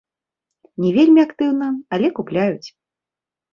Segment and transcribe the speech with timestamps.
[0.85, 1.69] Не вельмі актыўна,
[1.99, 2.69] але купляюць.